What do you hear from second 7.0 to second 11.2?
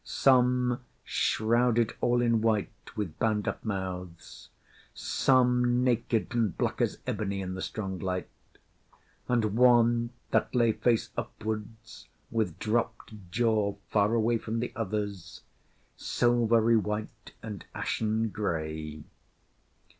ebony in the strong light; and one that lay face